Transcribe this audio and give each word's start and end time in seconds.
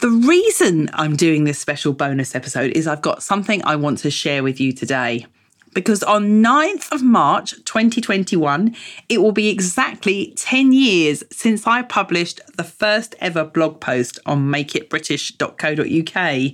The 0.00 0.10
reason 0.10 0.90
I'm 0.92 1.16
doing 1.16 1.42
this 1.42 1.58
special 1.58 1.92
bonus 1.92 2.36
episode 2.36 2.70
is 2.76 2.86
I've 2.86 3.02
got 3.02 3.20
something 3.20 3.64
I 3.64 3.74
want 3.74 3.98
to 3.98 4.12
share 4.12 4.44
with 4.44 4.60
you 4.60 4.72
today. 4.72 5.26
Because 5.74 6.04
on 6.04 6.40
9th 6.40 6.92
of 6.92 7.02
March 7.02 7.50
2021, 7.64 8.76
it 9.08 9.20
will 9.20 9.32
be 9.32 9.48
exactly 9.48 10.34
10 10.36 10.72
years 10.72 11.24
since 11.32 11.66
I 11.66 11.82
published 11.82 12.40
the 12.56 12.62
first 12.62 13.16
ever 13.18 13.44
blog 13.44 13.80
post 13.80 14.20
on 14.24 14.46
makeitbritish.co.uk. 14.46 16.52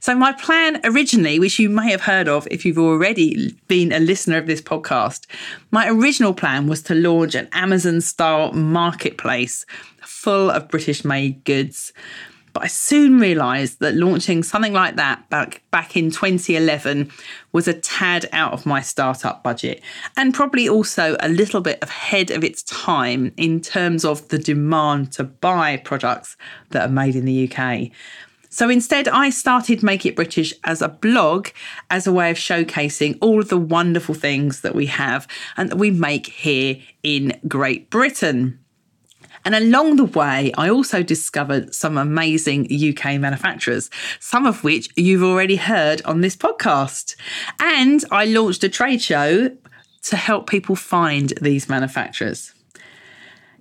So, 0.00 0.14
my 0.14 0.32
plan 0.32 0.80
originally, 0.82 1.38
which 1.38 1.58
you 1.58 1.68
may 1.68 1.90
have 1.90 2.00
heard 2.02 2.26
of 2.26 2.48
if 2.50 2.64
you've 2.64 2.78
already 2.78 3.54
been 3.68 3.92
a 3.92 4.00
listener 4.00 4.38
of 4.38 4.46
this 4.46 4.62
podcast, 4.62 5.26
my 5.70 5.90
original 5.90 6.32
plan 6.32 6.68
was 6.68 6.80
to 6.84 6.94
launch 6.94 7.34
an 7.34 7.50
Amazon 7.52 8.00
style 8.00 8.50
marketplace 8.52 9.66
full 10.00 10.50
of 10.50 10.68
British 10.68 11.04
made 11.04 11.44
goods. 11.44 11.92
But 12.52 12.64
I 12.64 12.66
soon 12.66 13.18
realised 13.18 13.80
that 13.80 13.94
launching 13.94 14.42
something 14.42 14.72
like 14.72 14.96
that 14.96 15.28
back, 15.30 15.62
back 15.70 15.96
in 15.96 16.10
2011 16.10 17.10
was 17.52 17.66
a 17.66 17.74
tad 17.74 18.28
out 18.32 18.52
of 18.52 18.66
my 18.66 18.80
startup 18.80 19.42
budget 19.42 19.82
and 20.16 20.34
probably 20.34 20.68
also 20.68 21.16
a 21.20 21.28
little 21.28 21.60
bit 21.60 21.78
ahead 21.82 22.30
of 22.30 22.44
its 22.44 22.62
time 22.64 23.32
in 23.36 23.60
terms 23.60 24.04
of 24.04 24.28
the 24.28 24.38
demand 24.38 25.12
to 25.12 25.24
buy 25.24 25.76
products 25.78 26.36
that 26.70 26.88
are 26.88 26.92
made 26.92 27.16
in 27.16 27.24
the 27.24 27.50
UK. 27.50 27.90
So 28.52 28.68
instead, 28.68 29.08
I 29.08 29.30
started 29.30 29.82
Make 29.82 30.04
It 30.04 30.14
British 30.14 30.52
as 30.64 30.82
a 30.82 30.88
blog, 30.88 31.48
as 31.88 32.06
a 32.06 32.12
way 32.12 32.30
of 32.30 32.36
showcasing 32.36 33.16
all 33.22 33.40
of 33.40 33.48
the 33.48 33.56
wonderful 33.56 34.14
things 34.14 34.60
that 34.60 34.74
we 34.74 34.84
have 34.86 35.26
and 35.56 35.70
that 35.70 35.78
we 35.78 35.90
make 35.90 36.26
here 36.26 36.76
in 37.02 37.40
Great 37.48 37.88
Britain. 37.88 38.61
And 39.44 39.54
along 39.54 39.96
the 39.96 40.04
way, 40.04 40.52
I 40.56 40.68
also 40.68 41.02
discovered 41.02 41.74
some 41.74 41.98
amazing 41.98 42.68
UK 42.72 43.20
manufacturers, 43.20 43.90
some 44.20 44.46
of 44.46 44.62
which 44.62 44.88
you've 44.96 45.22
already 45.22 45.56
heard 45.56 46.02
on 46.02 46.20
this 46.20 46.36
podcast. 46.36 47.16
And 47.58 48.04
I 48.10 48.24
launched 48.26 48.62
a 48.64 48.68
trade 48.68 49.02
show 49.02 49.50
to 50.02 50.16
help 50.16 50.48
people 50.48 50.76
find 50.76 51.32
these 51.40 51.68
manufacturers. 51.68 52.52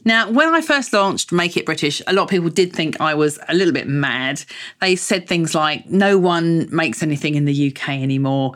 Now, 0.03 0.31
when 0.31 0.49
I 0.49 0.61
first 0.61 0.93
launched 0.93 1.31
Make 1.31 1.57
It 1.57 1.65
British, 1.65 2.01
a 2.07 2.13
lot 2.13 2.23
of 2.23 2.29
people 2.29 2.49
did 2.49 2.73
think 2.73 2.99
I 2.99 3.13
was 3.13 3.37
a 3.47 3.53
little 3.53 3.73
bit 3.73 3.87
mad. 3.87 4.43
They 4.79 4.95
said 4.95 5.27
things 5.27 5.53
like, 5.53 5.85
no 5.87 6.17
one 6.17 6.67
makes 6.75 7.03
anything 7.03 7.35
in 7.35 7.45
the 7.45 7.71
UK 7.71 7.89
anymore, 7.89 8.53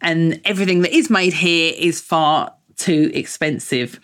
and 0.00 0.40
everything 0.44 0.80
that 0.82 0.94
is 0.94 1.10
made 1.10 1.34
here 1.34 1.74
is 1.76 2.00
far 2.00 2.54
too 2.76 3.10
expensive 3.14 4.00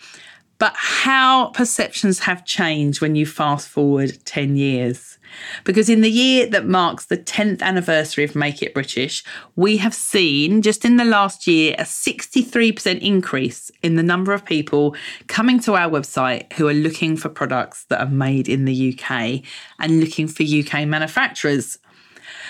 but 0.63 0.77
how 0.77 1.47
perceptions 1.47 2.19
have 2.19 2.45
changed 2.45 3.01
when 3.01 3.15
you 3.15 3.25
fast 3.25 3.67
forward 3.67 4.17
10 4.23 4.55
years. 4.55 5.19
Because 5.65 5.89
in 5.89 5.99
the 5.99 6.09
year 6.09 6.47
that 6.51 6.65
marks 6.65 7.07
the 7.07 7.17
10th 7.17 7.61
anniversary 7.61 8.23
of 8.23 8.33
Make 8.33 8.63
It 8.63 8.73
British, 8.73 9.25
we 9.57 9.75
have 9.75 9.93
seen 9.93 10.61
just 10.61 10.85
in 10.85 10.95
the 10.95 11.03
last 11.03 11.47
year 11.47 11.75
a 11.77 11.83
63% 11.83 13.01
increase 13.01 13.71
in 13.81 13.97
the 13.97 14.03
number 14.03 14.31
of 14.31 14.45
people 14.45 14.95
coming 15.27 15.59
to 15.59 15.73
our 15.73 15.89
website 15.89 16.53
who 16.53 16.69
are 16.69 16.73
looking 16.73 17.17
for 17.17 17.27
products 17.27 17.83
that 17.89 17.99
are 17.99 18.09
made 18.09 18.47
in 18.47 18.63
the 18.63 18.97
UK 18.97 19.41
and 19.79 19.99
looking 19.99 20.29
for 20.29 20.43
UK 20.43 20.87
manufacturers. 20.87 21.77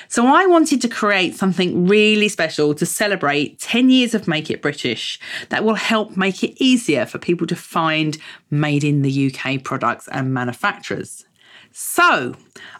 So 0.07 0.27
I 0.27 0.45
wanted 0.45 0.81
to 0.81 0.87
create 0.87 1.35
something 1.35 1.87
really 1.87 2.29
special 2.29 2.73
to 2.75 2.85
celebrate 2.85 3.59
10 3.59 3.89
years 3.89 4.13
of 4.13 4.27
Make 4.27 4.49
It 4.49 4.61
British 4.61 5.19
that 5.49 5.63
will 5.63 5.75
help 5.75 6.15
make 6.17 6.43
it 6.43 6.61
easier 6.63 7.05
for 7.05 7.17
people 7.17 7.47
to 7.47 7.55
find 7.55 8.17
made 8.49 8.83
in 8.83 9.01
the 9.01 9.33
UK 9.33 9.63
products 9.63 10.07
and 10.09 10.33
manufacturers. 10.33 11.25
So, 11.75 12.35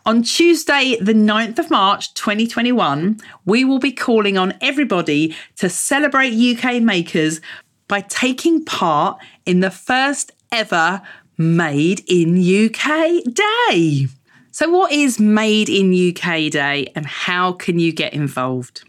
on 0.06 0.22
Tuesday, 0.22 0.98
the 1.02 1.16
9th 1.16 1.58
of 1.58 1.72
March 1.72 2.14
2021, 2.14 3.20
we 3.44 3.66
will 3.66 3.80
be 3.80 3.92
calling 3.92 4.38
on 4.38 4.54
everybody 4.62 5.36
to 5.56 5.68
celebrate 5.68 6.32
UK 6.34 6.80
makers 6.80 7.42
by 7.88 8.02
taking 8.02 8.64
part 8.64 9.20
in 9.48 9.62
the 9.62 9.72
first 9.72 10.32
ever 10.52 11.02
Made 11.36 12.04
in 12.08 12.38
UK 12.38 13.24
Day. 13.24 14.08
So, 14.56 14.70
what 14.70 14.92
is 14.92 15.20
Made 15.20 15.68
in 15.68 15.92
UK 15.92 16.52
Day 16.52 16.92
and 16.94 17.08
how 17.08 17.54
can 17.54 17.80
you 17.80 17.92
get 17.92 18.14
involved? 18.14 18.84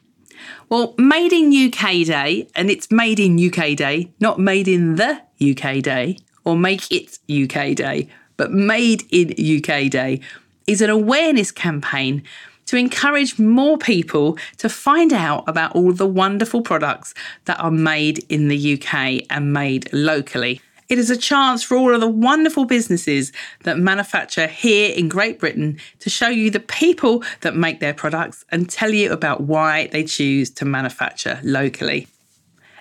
Well, 0.69 0.95
Made 0.99 1.33
in 1.33 1.51
UK 1.51 2.05
Day, 2.05 2.49
and 2.55 2.69
it's 2.69 2.91
Made 2.91 3.19
in 3.19 3.43
UK 3.43 3.75
Day, 3.75 4.13
not 4.21 4.39
Made 4.39 4.69
in 4.69 4.97
the 4.97 5.23
UK 5.41 5.83
Day 5.83 6.19
or 6.45 6.55
Make 6.55 6.93
It 6.93 7.19
UK 7.31 7.75
Day, 7.75 8.11
but 8.37 8.53
Made 8.53 9.05
in 9.11 9.31
UK 9.31 9.91
Day 9.91 10.21
is 10.67 10.83
an 10.83 10.91
awareness 10.91 11.51
campaign 11.51 12.23
to 12.67 12.77
encourage 12.77 13.39
more 13.39 13.79
people 13.79 14.37
to 14.59 14.69
find 14.69 15.15
out 15.15 15.45
about 15.49 15.75
all 15.75 15.95
the 15.95 16.07
wonderful 16.07 16.61
products 16.61 17.15
that 17.47 17.59
are 17.59 17.71
made 17.71 18.23
in 18.29 18.49
the 18.49 18.75
UK 18.75 19.25
and 19.31 19.55
made 19.55 19.91
locally. 19.95 20.61
It 20.95 21.01
is 21.01 21.11
a 21.11 21.17
chance 21.17 21.65
for 21.65 21.77
all 21.77 21.93
of 21.93 22.01
the 22.01 22.07
wonderful 22.07 22.67
businesses 22.67 23.33
that 23.65 23.81
manufacture 23.81 24.47
here 24.47 24.95
in 24.95 25.09
Great 25.09 25.41
Britain 25.41 25.81
to 25.99 26.09
show 26.09 26.29
you 26.29 26.53
the 26.53 26.61
people 26.61 27.25
that 27.41 27.57
make 27.57 27.81
their 27.81 27.93
products 27.93 28.45
and 28.51 28.71
tell 28.71 28.95
you 28.95 29.11
about 29.11 29.41
why 29.41 29.89
they 29.89 30.05
choose 30.05 30.51
to 30.51 30.65
manufacture 30.65 31.41
locally. 31.43 32.07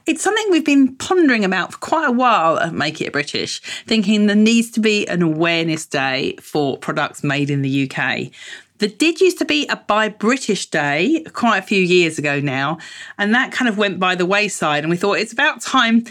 It's 0.05 0.21
something 0.21 0.45
we've 0.51 0.63
been 0.63 0.95
pondering 0.97 1.43
about 1.43 1.71
for 1.71 1.79
quite 1.79 2.07
a 2.07 2.11
while 2.11 2.59
at 2.59 2.71
Make 2.71 3.01
It 3.01 3.13
British, 3.13 3.61
thinking 3.87 4.27
there 4.27 4.35
needs 4.35 4.69
to 4.73 4.79
be 4.79 5.07
an 5.07 5.23
awareness 5.23 5.87
day 5.87 6.35
for 6.39 6.77
products 6.77 7.23
made 7.23 7.49
in 7.49 7.63
the 7.63 7.89
UK. 7.89 8.29
There 8.77 8.89
did 8.89 9.21
used 9.21 9.39
to 9.39 9.45
be 9.45 9.65
a 9.69 9.75
Buy 9.75 10.09
British 10.09 10.67
Day 10.67 11.25
quite 11.33 11.57
a 11.57 11.63
few 11.63 11.81
years 11.81 12.19
ago 12.19 12.39
now, 12.39 12.77
and 13.17 13.33
that 13.33 13.51
kind 13.51 13.67
of 13.67 13.79
went 13.79 13.99
by 13.99 14.13
the 14.13 14.27
wayside. 14.27 14.83
And 14.83 14.91
we 14.91 14.97
thought 14.97 15.17
it's 15.17 15.33
about 15.33 15.61
time 15.61 16.05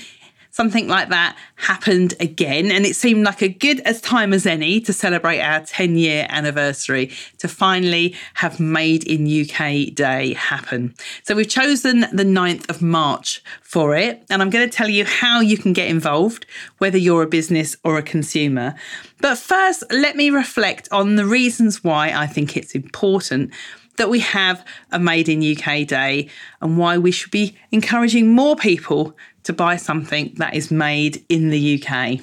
something 0.52 0.86
like 0.86 1.08
that 1.08 1.36
happened 1.56 2.14
again. 2.20 2.70
And 2.70 2.86
it 2.86 2.94
seemed 2.94 3.24
like 3.24 3.42
a 3.42 3.48
good 3.48 3.80
as 3.80 4.00
time 4.00 4.32
as 4.32 4.46
any 4.46 4.80
to 4.82 4.92
celebrate 4.92 5.40
our 5.40 5.60
10 5.60 5.96
year 5.96 6.26
anniversary 6.28 7.10
to 7.38 7.48
finally 7.48 8.14
have 8.34 8.60
Made 8.60 9.04
in 9.04 9.26
UK 9.26 9.94
Day 9.94 10.34
happen. 10.34 10.94
So 11.24 11.34
we've 11.34 11.48
chosen 11.48 12.00
the 12.12 12.24
9th 12.24 12.68
of 12.68 12.82
March 12.82 13.42
for 13.62 13.96
it. 13.96 14.24
And 14.30 14.42
I'm 14.42 14.50
going 14.50 14.68
to 14.68 14.76
tell 14.76 14.88
you 14.88 15.04
how 15.04 15.40
you 15.40 15.56
can 15.56 15.72
get 15.72 15.88
involved, 15.88 16.46
whether 16.78 16.98
you're 16.98 17.22
a 17.22 17.26
business 17.26 17.74
or 17.82 17.96
a 17.96 18.02
consumer. 18.02 18.74
But 19.20 19.38
first, 19.38 19.82
let 19.90 20.16
me 20.16 20.30
reflect 20.30 20.88
on 20.92 21.16
the 21.16 21.24
reasons 21.24 21.82
why 21.82 22.12
I 22.12 22.26
think 22.26 22.56
it's 22.56 22.74
important 22.74 23.52
that 23.96 24.10
we 24.10 24.20
have 24.20 24.64
a 24.90 24.98
Made 24.98 25.28
in 25.28 25.42
UK 25.42 25.86
Day 25.86 26.28
and 26.60 26.78
why 26.78 26.98
we 26.98 27.10
should 27.10 27.30
be 27.30 27.56
encouraging 27.70 28.28
more 28.28 28.56
people 28.56 29.16
to 29.44 29.53
buy 29.53 29.76
something 29.76 30.32
that 30.37 30.55
is 30.55 30.70
made 30.70 31.25
in 31.28 31.50
the 31.50 31.82
UK. 31.82 32.20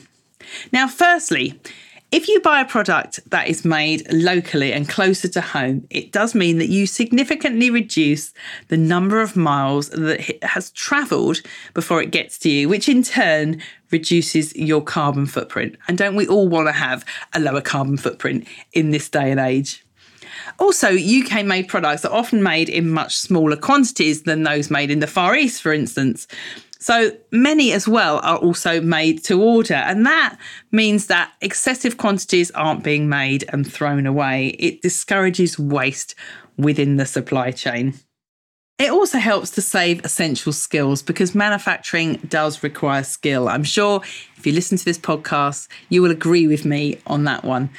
Now, 0.72 0.88
firstly, 0.88 1.60
if 2.12 2.28
you 2.28 2.42
buy 2.42 2.60
a 2.60 2.66
product 2.66 3.20
that 3.30 3.48
is 3.48 3.64
made 3.64 4.12
locally 4.12 4.74
and 4.74 4.90
closer 4.90 5.28
to 5.28 5.42
home, 5.42 5.86
it 5.92 6.12
does 6.12 6.34
mean 6.34 6.58
that 6.58 6.70
you 6.70 6.88
significantly 6.88 7.70
reduce 7.70 8.34
the 8.70 8.78
number 8.78 9.22
of 9.22 9.36
miles 9.36 9.90
that 9.90 10.28
it 10.28 10.44
has 10.44 10.72
travelled 10.72 11.42
before 11.76 12.02
it 12.02 12.10
gets 12.10 12.40
to 12.40 12.50
you, 12.50 12.68
which 12.68 12.90
in 12.90 13.04
turn 13.04 13.62
reduces 13.92 14.56
your 14.56 14.82
carbon 14.82 15.28
footprint. 15.28 15.76
And 15.88 16.00
don't 16.00 16.16
we 16.16 16.28
all 16.28 16.48
want 16.48 16.68
to 16.68 16.74
have 16.74 17.06
a 17.34 17.40
lower 17.40 17.62
carbon 17.62 17.98
footprint 17.98 18.48
in 18.74 18.90
this 18.90 19.08
day 19.08 19.30
and 19.30 19.40
age? 19.40 19.86
Also, 20.58 20.88
UK 20.88 21.46
made 21.46 21.68
products 21.68 22.06
are 22.06 22.14
often 22.14 22.42
made 22.42 22.70
in 22.70 22.90
much 22.90 23.18
smaller 23.18 23.56
quantities 23.56 24.24
than 24.24 24.44
those 24.44 24.72
made 24.72 24.90
in 24.90 25.00
the 25.00 25.08
Far 25.08 25.36
East, 25.36 25.62
for 25.62 25.72
instance. 25.72 26.28
So 26.80 27.12
many 27.32 27.74
as 27.74 27.88
well 27.88 28.20
are 28.24 28.38
also 28.38 28.80
made 28.80 29.22
to 29.26 29.42
order, 29.42 29.74
and 29.74 30.06
that 30.06 30.38
means 30.72 31.08
that 31.08 31.34
excessive 31.42 31.98
quantities 31.98 32.52
aren't 32.52 32.84
being 32.84 33.10
made 33.10 33.44
and 33.50 33.70
thrown 33.70 34.06
away. 34.06 34.56
It 34.60 34.82
discourages 34.82 35.60
waste 35.60 36.16
within 36.58 36.96
the 36.96 37.06
supply 37.06 37.52
chain. 37.52 37.96
It 38.78 38.92
also 38.92 39.18
helps 39.18 39.52
to 39.52 39.62
save 39.62 40.06
essential 40.06 40.54
skills 40.54 41.02
because 41.02 41.36
manufacturing 41.36 42.16
does 42.30 42.64
require 42.64 43.04
skill. 43.04 43.50
I'm 43.50 43.66
sure 43.66 44.02
if 44.38 44.48
you 44.48 44.54
listen 44.54 44.78
to 44.78 44.86
this 44.86 44.98
podcast, 44.98 45.68
you 45.90 46.02
will 46.02 46.12
agree 46.12 46.48
with 46.48 46.64
me 46.64 46.98
on 47.06 47.26
that 47.26 47.44
one. 47.44 47.72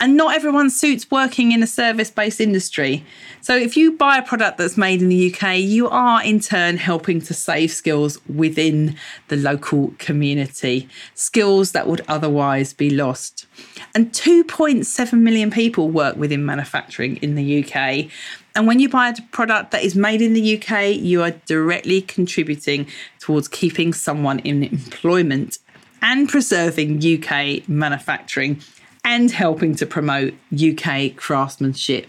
And 0.00 0.16
not 0.16 0.34
everyone 0.34 0.70
suits 0.70 1.10
working 1.10 1.52
in 1.52 1.62
a 1.62 1.66
service 1.66 2.10
based 2.10 2.40
industry. 2.40 3.04
So 3.40 3.56
if 3.56 3.76
you 3.76 3.92
buy 3.92 4.18
a 4.18 4.22
product 4.22 4.58
that's 4.58 4.76
made 4.76 5.00
in 5.00 5.08
the 5.08 5.32
UK, 5.32 5.58
you 5.58 5.88
are 5.88 6.22
in 6.22 6.40
turn 6.40 6.76
helping 6.76 7.20
to 7.22 7.34
save 7.34 7.70
skills 7.70 8.18
within 8.26 8.96
the 9.28 9.36
local 9.36 9.94
community, 9.98 10.88
skills 11.14 11.72
that 11.72 11.86
would 11.86 12.04
otherwise 12.08 12.72
be 12.72 12.90
lost. 12.90 13.46
And 13.94 14.12
2.7 14.12 15.18
million 15.18 15.50
people 15.50 15.88
work 15.88 16.16
within 16.16 16.44
manufacturing 16.44 17.16
in 17.16 17.34
the 17.34 17.64
UK. 17.64 18.10
And 18.56 18.66
when 18.66 18.78
you 18.78 18.88
buy 18.88 19.08
a 19.08 19.22
product 19.32 19.70
that 19.72 19.82
is 19.82 19.94
made 19.94 20.22
in 20.22 20.32
the 20.32 20.56
UK, 20.56 20.94
you 20.96 21.22
are 21.22 21.32
directly 21.46 22.00
contributing 22.00 22.86
towards 23.18 23.48
keeping 23.48 23.92
someone 23.92 24.38
in 24.40 24.64
employment 24.64 25.58
and 26.04 26.28
preserving 26.28 27.02
UK 27.02 27.66
manufacturing 27.66 28.60
and 29.04 29.30
helping 29.30 29.76
to 29.76 29.86
promote 29.86 30.34
UK 30.52 31.14
craftsmanship 31.14 32.08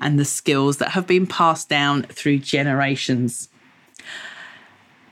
and 0.00 0.18
the 0.18 0.24
skills 0.24 0.78
that 0.78 0.92
have 0.92 1.06
been 1.06 1.26
passed 1.26 1.68
down 1.68 2.04
through 2.04 2.38
generations. 2.38 3.50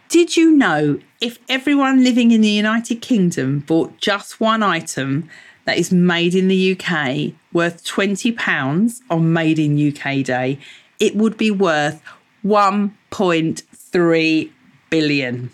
Did 0.09 0.37
you 0.37 0.53
know 0.53 1.01
if 1.21 1.39
everyone 1.49 2.05
living 2.05 2.31
in 2.31 2.41
the 2.41 2.49
United 2.49 3.03
Kingdom 3.03 3.59
bought 3.61 3.99
just 3.99 4.39
one 4.39 4.63
item 4.63 5.29
that 5.65 5.79
is 5.79 5.91
made 5.91 6.35
in 6.35 6.49
the 6.49 6.73
UK 6.73 7.33
worth 7.53 7.85
£20 7.85 9.01
on 9.11 9.33
Made 9.33 9.59
in 9.59 9.89
UK 9.89 10.25
Day, 10.25 10.59
it 11.01 11.17
would 11.17 11.37
be 11.37 11.51
worth 11.51 12.01
1.3 12.45 14.51
billion. 14.91 15.51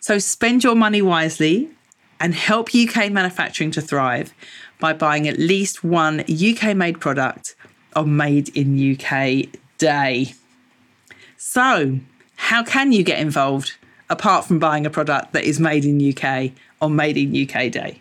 So 0.00 0.18
spend 0.18 0.64
your 0.64 0.74
money 0.74 1.00
wisely 1.00 1.70
and 2.20 2.34
help 2.34 2.74
UK 2.74 3.10
manufacturing 3.10 3.70
to 3.70 3.80
thrive 3.80 4.34
by 4.80 4.92
buying 4.92 5.28
at 5.28 5.38
least 5.38 5.84
one 5.84 6.20
UK 6.20 6.76
made 6.76 7.00
product 7.00 7.54
on 7.94 8.16
Made 8.16 8.48
in 8.50 8.94
UK 8.94 9.46
Day. 9.78 10.34
So, 11.36 12.00
how 12.36 12.62
can 12.62 12.92
you 12.92 13.02
get 13.02 13.18
involved 13.18 13.76
apart 14.10 14.44
from 14.44 14.58
buying 14.58 14.86
a 14.86 14.90
product 14.90 15.32
that 15.32 15.44
is 15.44 15.58
made 15.60 15.84
in 15.84 16.12
UK 16.12 16.52
on 16.80 16.96
Made 16.96 17.16
in 17.16 17.30
UK 17.30 17.70
Day? 17.70 18.00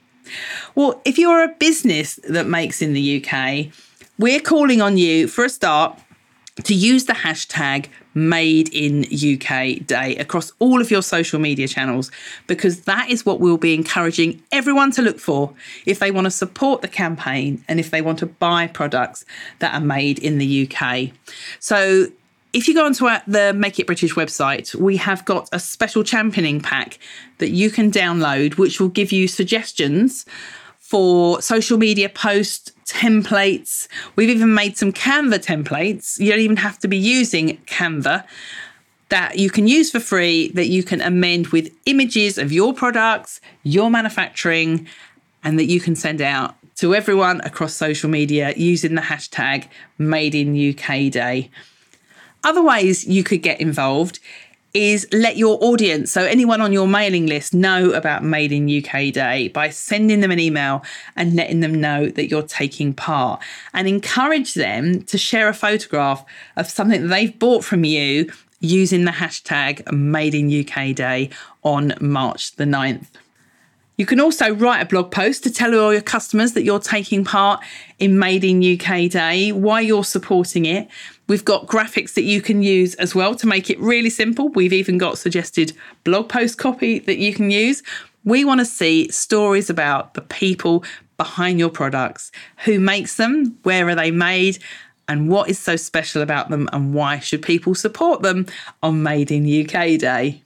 Well, 0.76 1.02
if 1.06 1.18
you're 1.18 1.44
a 1.44 1.56
business 1.60 2.20
that 2.28 2.48
makes 2.48 2.82
in 2.82 2.94
the 2.94 3.24
UK, 3.24 3.68
we're 4.20 4.40
calling 4.40 4.82
on 4.82 4.98
you 4.98 5.28
for 5.28 5.46
a 5.46 5.50
start 5.50 6.00
to 6.64 6.74
use 6.74 7.06
the 7.06 7.14
hashtag 7.14 7.88
made 8.14 8.70
in 8.74 9.04
UK 9.04 9.86
day 9.86 10.16
across 10.18 10.52
all 10.60 10.82
of 10.82 10.90
your 10.90 11.04
social 11.04 11.40
media 11.40 11.68
channels 11.68 12.12
because 12.48 12.82
that 12.82 13.10
is 13.10 13.26
what 13.26 13.40
we'll 13.40 13.58
be 13.58 13.76
encouraging 13.76 14.42
everyone 14.52 14.92
to 14.92 15.02
look 15.02 15.20
for 15.20 15.54
if 15.86 16.00
they 16.00 16.10
want 16.10 16.26
to 16.26 16.32
support 16.32 16.82
the 16.82 16.88
campaign 16.88 17.64
and 17.68 17.80
if 17.80 17.92
they 17.92 18.02
want 18.02 18.18
to 18.18 18.26
buy 18.26 18.66
products 18.66 19.24
that 19.60 19.74
are 19.74 19.86
made 19.86 20.18
in 20.20 20.40
the 20.40 20.68
UK. 20.68 21.12
So 21.60 22.08
if 22.54 22.68
you 22.68 22.74
go 22.74 22.86
onto 22.86 23.08
the 23.28 23.54
Make 23.54 23.78
It 23.78 23.86
British 23.86 24.16
website, 24.16 24.74
we 24.74 24.98
have 24.98 25.24
got 25.26 25.48
a 25.52 25.60
special 25.60 26.04
championing 26.04 26.60
pack 26.60 26.98
that 27.38 27.50
you 27.50 27.70
can 27.70 27.92
download, 27.92 28.58
which 28.58 28.80
will 28.80 28.90
give 28.90 29.12
you 29.12 29.28
suggestions 29.28 30.26
for 30.80 31.42
social 31.42 31.78
media 31.78 32.10
posts, 32.10 32.72
templates. 32.88 33.88
We've 34.16 34.30
even 34.30 34.54
made 34.54 34.78
some 34.78 34.92
Canva 34.92 35.46
templates. 35.46 36.20
You 36.20 36.32
don't 36.32 36.40
even 36.40 36.58
have 36.58 36.80
to 36.80 36.88
be 36.88 36.98
using 36.98 37.58
Canva 37.66 38.26
that 39.10 39.38
you 39.38 39.50
can 39.50 39.68
use 39.68 39.92
for 39.92 40.00
free 40.00 40.50
that 40.50 40.68
you 40.68 40.84
can 40.84 41.02
amend 41.02 41.48
with 41.48 41.74
images 41.86 42.38
of 42.38 42.52
your 42.52 42.74
products, 42.74 43.40
your 43.64 43.90
manufacturing, 43.90 44.88
and 45.44 45.58
that 45.60 45.66
you 45.66 45.80
can 45.80 45.96
send 45.96 46.22
out 46.22 46.56
to 46.76 46.94
everyone 46.94 47.42
across 47.42 47.74
social 47.74 48.10
media 48.10 48.54
using 48.56 48.96
the 48.96 49.02
hashtag 49.02 49.68
Made 49.98 50.36
in 50.36 50.56
UK 50.56 51.12
Day. 51.12 51.50
Other 52.44 52.62
ways 52.62 53.06
you 53.06 53.24
could 53.24 53.42
get 53.42 53.60
involved 53.60 54.20
is 54.78 55.08
let 55.12 55.38
your 55.38 55.58
audience, 55.62 56.12
so 56.12 56.24
anyone 56.24 56.62
on 56.62 56.72
your 56.72 56.88
mailing 56.88 57.26
list, 57.26 57.54
know 57.54 57.92
about 57.92 58.24
Made 58.24 58.52
in 58.52 58.70
UK 58.70 59.12
Day 59.12 59.48
by 59.50 59.70
sending 59.70 60.22
them 60.22 60.32
an 60.32 60.40
email 60.40 60.84
and 61.16 61.36
letting 61.36 61.62
them 61.62 61.82
know 61.82 62.10
that 62.10 62.30
you're 62.30 62.44
taking 62.44 62.94
part 62.94 63.42
and 63.74 63.88
encourage 63.88 64.54
them 64.54 65.02
to 65.04 65.18
share 65.18 65.50
a 65.50 65.54
photograph 65.54 66.24
of 66.56 66.70
something 66.70 67.02
that 67.02 67.08
they've 67.08 67.38
bought 67.40 67.64
from 67.64 67.84
you 67.84 68.32
using 68.60 69.06
the 69.06 69.12
hashtag 69.12 69.92
Made 69.92 70.36
in 70.36 70.62
UK 70.62 70.96
Day 70.96 71.32
on 71.64 71.94
March 72.00 72.56
the 72.56 72.66
9th. 72.66 73.08
You 73.98 74.06
can 74.06 74.20
also 74.20 74.54
write 74.54 74.80
a 74.80 74.86
blog 74.86 75.10
post 75.12 75.44
to 75.44 75.52
tell 75.52 75.74
all 75.74 75.92
your 75.92 76.04
customers 76.04 76.54
that 76.54 76.64
you're 76.64 76.80
taking 76.80 77.26
part 77.26 77.64
in 77.98 78.20
Made 78.20 78.44
in 78.44 78.62
UK 78.62 79.10
Day, 79.10 79.52
why 79.52 79.82
you're 79.82 80.04
supporting 80.04 80.66
it. 80.66 80.88
We've 81.28 81.44
got 81.44 81.66
graphics 81.66 82.14
that 82.14 82.22
you 82.22 82.40
can 82.40 82.62
use 82.62 82.94
as 82.96 83.16
well 83.16 83.34
to 83.34 83.48
make 83.48 83.72
it 83.72 83.80
really 83.80 84.12
simple. 84.12 84.50
We've 84.50 84.72
even 84.72 85.00
got 85.00 85.18
suggested 85.18 85.74
blog 86.04 86.30
post 86.30 86.60
copy 86.60 87.00
that 87.00 87.18
you 87.18 87.34
can 87.34 87.50
use. 87.50 87.82
We 88.24 88.46
want 88.46 88.60
to 88.60 88.66
see 88.66 89.10
stories 89.10 89.68
about 89.68 90.14
the 90.14 90.22
people 90.22 90.84
behind 91.18 91.58
your 91.58 91.70
products, 91.70 92.32
who 92.66 92.80
makes 92.80 93.16
them, 93.16 93.58
where 93.64 93.88
are 93.88 93.96
they 93.96 94.12
made, 94.12 94.60
and 95.08 95.28
what 95.28 95.50
is 95.50 95.58
so 95.58 95.76
special 95.76 96.22
about 96.22 96.50
them, 96.50 96.70
and 96.72 96.94
why 96.94 97.18
should 97.18 97.42
people 97.42 97.74
support 97.74 98.22
them 98.22 98.46
on 98.84 99.02
Made 99.02 99.32
in 99.32 99.66
UK 99.66 99.98
Day. 99.98 100.44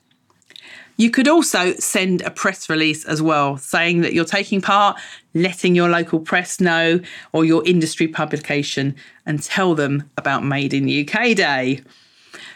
You 1.02 1.10
could 1.10 1.28
also 1.28 1.74
send 1.80 2.22
a 2.22 2.30
press 2.30 2.70
release 2.70 3.04
as 3.06 3.24
well, 3.24 3.58
saying 3.58 4.02
that 4.02 4.14
you're 4.14 4.24
taking 4.24 4.62
part, 4.62 5.00
letting 5.34 5.74
your 5.74 5.90
local 5.90 6.20
press 6.20 6.60
know 6.60 7.00
or 7.34 7.44
your 7.44 7.66
industry 7.66 8.08
publication 8.08 8.96
and 9.26 9.42
tell 9.42 9.74
them 9.74 10.08
about 10.16 10.44
Made 10.44 10.76
in 10.76 10.84
UK 10.84 11.36
Day. 11.36 11.82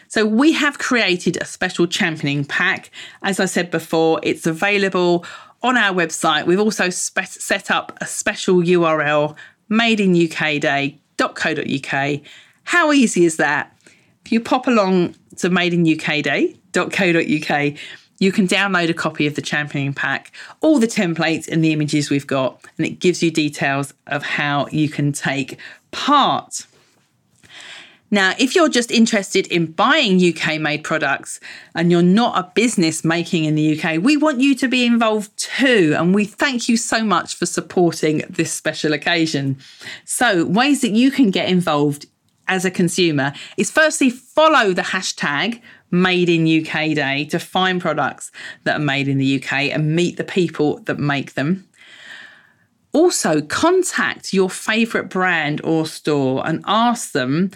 So, 0.06 0.24
we 0.24 0.52
have 0.52 0.78
created 0.78 1.42
a 1.42 1.44
special 1.44 1.88
championing 1.88 2.44
pack. 2.44 2.92
As 3.24 3.40
I 3.40 3.46
said 3.46 3.72
before, 3.72 4.20
it's 4.22 4.46
available 4.46 5.24
on 5.64 5.76
our 5.76 5.92
website. 5.92 6.46
We've 6.46 6.60
also 6.60 6.88
spe- 6.88 7.24
set 7.24 7.68
up 7.68 7.98
a 8.00 8.06
special 8.06 8.62
URL, 8.62 9.34
madeinukday.co.uk. 9.68 12.20
How 12.62 12.92
easy 12.92 13.24
is 13.24 13.38
that? 13.38 13.76
If 14.24 14.30
you 14.30 14.40
pop 14.40 14.68
along 14.68 15.16
to 15.38 15.50
madeinukday.co.uk, 15.50 17.76
you 18.18 18.32
can 18.32 18.46
download 18.48 18.88
a 18.88 18.94
copy 18.94 19.26
of 19.26 19.34
the 19.34 19.42
championing 19.42 19.94
pack, 19.94 20.32
all 20.60 20.78
the 20.78 20.86
templates 20.86 21.48
and 21.48 21.62
the 21.62 21.72
images 21.72 22.10
we've 22.10 22.26
got, 22.26 22.64
and 22.78 22.86
it 22.86 22.98
gives 22.98 23.22
you 23.22 23.30
details 23.30 23.94
of 24.06 24.22
how 24.22 24.66
you 24.68 24.88
can 24.88 25.12
take 25.12 25.58
part. 25.90 26.66
Now, 28.10 28.34
if 28.38 28.54
you're 28.54 28.68
just 28.68 28.92
interested 28.92 29.48
in 29.48 29.72
buying 29.72 30.22
UK 30.22 30.60
made 30.60 30.84
products 30.84 31.40
and 31.74 31.90
you're 31.90 32.02
not 32.02 32.38
a 32.38 32.50
business 32.54 33.04
making 33.04 33.44
in 33.44 33.56
the 33.56 33.78
UK, 33.78 34.00
we 34.00 34.16
want 34.16 34.40
you 34.40 34.54
to 34.56 34.68
be 34.68 34.86
involved 34.86 35.36
too. 35.36 35.94
And 35.98 36.14
we 36.14 36.24
thank 36.24 36.68
you 36.68 36.76
so 36.76 37.02
much 37.02 37.34
for 37.34 37.46
supporting 37.46 38.22
this 38.30 38.52
special 38.52 38.92
occasion. 38.92 39.58
So, 40.04 40.44
ways 40.44 40.82
that 40.82 40.92
you 40.92 41.10
can 41.10 41.30
get 41.30 41.48
involved 41.48 42.06
as 42.48 42.64
a 42.64 42.70
consumer 42.70 43.32
is 43.56 43.72
firstly 43.72 44.10
follow 44.10 44.72
the 44.72 44.82
hashtag 44.82 45.60
Made 45.90 46.28
in 46.28 46.46
UK 46.46 46.94
Day 46.94 47.26
to 47.30 47.38
find 47.38 47.80
products 47.80 48.32
that 48.64 48.76
are 48.76 48.84
made 48.84 49.08
in 49.08 49.18
the 49.18 49.36
UK 49.36 49.52
and 49.72 49.94
meet 49.94 50.16
the 50.16 50.24
people 50.24 50.78
that 50.80 50.98
make 50.98 51.34
them. 51.34 51.68
Also, 52.92 53.42
contact 53.42 54.32
your 54.32 54.48
favourite 54.48 55.10
brand 55.10 55.60
or 55.62 55.86
store 55.86 56.46
and 56.46 56.64
ask 56.66 57.12
them 57.12 57.50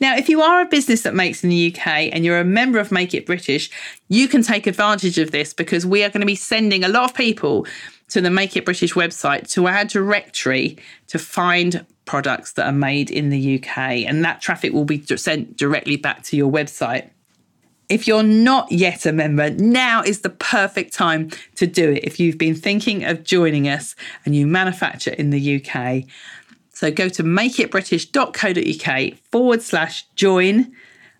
Now, 0.00 0.16
if 0.16 0.28
you 0.28 0.42
are 0.42 0.62
a 0.62 0.66
business 0.66 1.02
that 1.02 1.14
makes 1.14 1.44
in 1.44 1.50
the 1.50 1.72
UK 1.72 1.86
and 2.12 2.24
you're 2.24 2.40
a 2.40 2.44
member 2.44 2.80
of 2.80 2.90
Make 2.90 3.14
It 3.14 3.26
British, 3.26 3.70
you 4.08 4.26
can 4.26 4.42
take 4.42 4.66
advantage 4.66 5.18
of 5.18 5.30
this 5.30 5.54
because 5.54 5.86
we 5.86 6.02
are 6.02 6.08
going 6.08 6.20
to 6.20 6.26
be 6.26 6.34
sending 6.34 6.82
a 6.82 6.88
lot 6.88 7.10
of 7.10 7.16
people 7.16 7.64
to 8.12 8.20
the 8.20 8.30
Make 8.30 8.56
It 8.56 8.64
British 8.66 8.92
website 8.92 9.50
to 9.52 9.66
our 9.66 9.86
directory 9.86 10.76
to 11.08 11.18
find 11.18 11.86
products 12.04 12.52
that 12.52 12.66
are 12.66 12.72
made 12.72 13.10
in 13.10 13.30
the 13.30 13.58
UK. 13.58 13.78
And 14.06 14.22
that 14.22 14.42
traffic 14.42 14.74
will 14.74 14.84
be 14.84 15.02
sent 15.16 15.56
directly 15.56 15.96
back 15.96 16.22
to 16.24 16.36
your 16.36 16.52
website. 16.52 17.08
If 17.88 18.06
you're 18.06 18.22
not 18.22 18.70
yet 18.70 19.06
a 19.06 19.12
member, 19.12 19.48
now 19.50 20.02
is 20.02 20.20
the 20.20 20.28
perfect 20.28 20.92
time 20.92 21.30
to 21.56 21.66
do 21.66 21.90
it. 21.90 22.04
If 22.04 22.20
you've 22.20 22.36
been 22.36 22.54
thinking 22.54 23.04
of 23.04 23.24
joining 23.24 23.66
us 23.66 23.96
and 24.26 24.36
you 24.36 24.46
manufacture 24.46 25.12
in 25.12 25.30
the 25.30 25.56
UK, 25.56 26.04
so 26.70 26.90
go 26.90 27.08
to 27.08 27.22
makeitbritish.co.uk 27.22 29.18
forward 29.30 29.62
slash 29.62 30.06
join, 30.16 30.70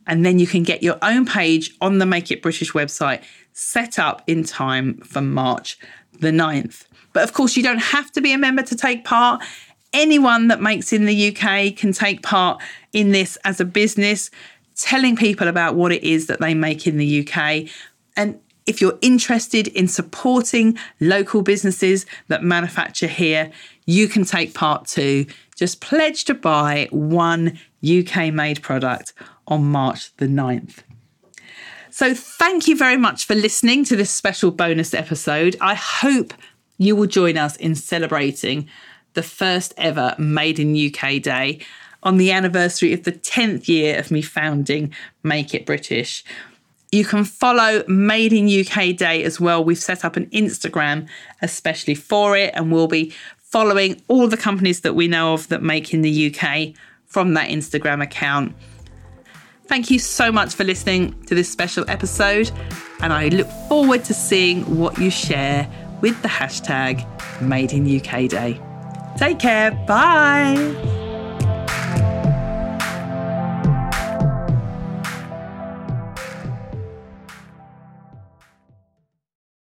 and 0.06 0.26
then 0.26 0.38
you 0.38 0.46
can 0.46 0.62
get 0.62 0.82
your 0.82 0.98
own 1.00 1.24
page 1.24 1.74
on 1.80 1.96
the 1.98 2.06
Make 2.06 2.30
It 2.30 2.42
British 2.42 2.72
website 2.72 3.22
set 3.54 3.98
up 3.98 4.22
in 4.26 4.44
time 4.44 4.98
for 4.98 5.20
March 5.20 5.78
the 6.20 6.30
9th. 6.30 6.84
But 7.12 7.24
of 7.24 7.32
course, 7.32 7.56
you 7.56 7.62
don't 7.62 7.78
have 7.78 8.10
to 8.12 8.20
be 8.20 8.32
a 8.32 8.38
member 8.38 8.62
to 8.62 8.76
take 8.76 9.04
part. 9.04 9.42
Anyone 9.92 10.48
that 10.48 10.60
makes 10.60 10.92
in 10.92 11.04
the 11.04 11.28
UK 11.28 11.76
can 11.76 11.92
take 11.92 12.22
part 12.22 12.62
in 12.92 13.12
this 13.12 13.36
as 13.44 13.60
a 13.60 13.64
business, 13.64 14.30
telling 14.76 15.16
people 15.16 15.48
about 15.48 15.74
what 15.74 15.92
it 15.92 16.02
is 16.02 16.26
that 16.26 16.40
they 16.40 16.54
make 16.54 16.86
in 16.86 16.96
the 16.96 17.26
UK. 17.26 17.68
And 18.16 18.40
if 18.66 18.80
you're 18.80 18.98
interested 19.02 19.68
in 19.68 19.88
supporting 19.88 20.78
local 21.00 21.42
businesses 21.42 22.06
that 22.28 22.42
manufacture 22.42 23.06
here, 23.08 23.50
you 23.86 24.08
can 24.08 24.24
take 24.24 24.54
part 24.54 24.86
too. 24.86 25.26
Just 25.56 25.80
pledge 25.80 26.24
to 26.24 26.34
buy 26.34 26.88
one 26.90 27.58
UK 27.84 28.32
made 28.32 28.62
product 28.62 29.12
on 29.46 29.64
March 29.64 30.14
the 30.16 30.26
9th. 30.26 30.78
So, 31.94 32.14
thank 32.14 32.68
you 32.68 32.74
very 32.74 32.96
much 32.96 33.26
for 33.26 33.34
listening 33.34 33.84
to 33.84 33.96
this 33.96 34.10
special 34.10 34.50
bonus 34.50 34.94
episode. 34.94 35.56
I 35.60 35.74
hope 35.74 36.32
you 36.78 36.96
will 36.96 37.06
join 37.06 37.36
us 37.36 37.54
in 37.56 37.74
celebrating 37.74 38.66
the 39.12 39.22
first 39.22 39.74
ever 39.76 40.14
Made 40.18 40.58
in 40.58 40.74
UK 40.74 41.20
Day 41.20 41.60
on 42.02 42.16
the 42.16 42.32
anniversary 42.32 42.94
of 42.94 43.02
the 43.02 43.12
10th 43.12 43.68
year 43.68 43.98
of 43.98 44.10
me 44.10 44.22
founding 44.22 44.94
Make 45.22 45.54
It 45.54 45.66
British. 45.66 46.24
You 46.92 47.04
can 47.04 47.24
follow 47.24 47.84
Made 47.86 48.32
in 48.32 48.48
UK 48.48 48.96
Day 48.96 49.22
as 49.22 49.38
well. 49.38 49.62
We've 49.62 49.76
set 49.76 50.02
up 50.02 50.16
an 50.16 50.30
Instagram 50.30 51.06
especially 51.42 51.94
for 51.94 52.38
it, 52.38 52.54
and 52.54 52.72
we'll 52.72 52.88
be 52.88 53.12
following 53.36 54.00
all 54.08 54.28
the 54.28 54.38
companies 54.38 54.80
that 54.80 54.94
we 54.94 55.08
know 55.08 55.34
of 55.34 55.48
that 55.48 55.62
make 55.62 55.92
in 55.92 56.00
the 56.00 56.34
UK 56.34 56.74
from 57.04 57.34
that 57.34 57.50
Instagram 57.50 58.02
account. 58.02 58.56
Thank 59.72 59.90
you 59.90 59.98
so 59.98 60.30
much 60.30 60.52
for 60.52 60.64
listening 60.64 61.18
to 61.22 61.34
this 61.34 61.48
special 61.48 61.86
episode, 61.88 62.50
and 63.00 63.10
I 63.10 63.28
look 63.28 63.48
forward 63.70 64.04
to 64.04 64.12
seeing 64.12 64.76
what 64.76 64.98
you 64.98 65.08
share 65.08 65.66
with 66.02 66.20
the 66.20 66.28
hashtag 66.28 67.06
Made 67.40 67.72
in 67.72 67.86
UK 67.86 68.28
Day. 68.28 68.60
Take 69.16 69.38
care. 69.38 69.70
Bye. 69.70 71.01